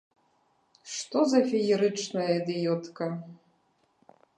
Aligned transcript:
Што 0.93 1.19
за 1.35 1.41
феерычная 1.51 2.27
ідыётка! 2.41 3.05